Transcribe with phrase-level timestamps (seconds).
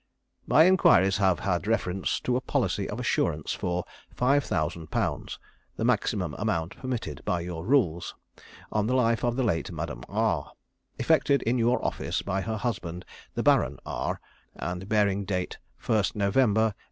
[0.47, 3.83] "My enquiries have had reference to a policy of assurance for
[4.17, 5.37] 5000_l_.,
[5.75, 8.15] the maximum amount permitted by your rules,
[8.71, 10.53] on the life of the late Madame R,
[10.97, 14.19] effected in your office by her husband, the Baron R,
[14.55, 16.75] and bearing date 1st November, 1855.